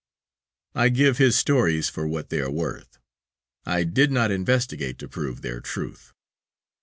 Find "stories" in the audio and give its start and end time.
1.37-1.87